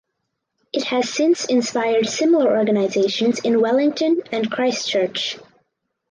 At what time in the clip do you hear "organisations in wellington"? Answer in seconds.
2.57-4.23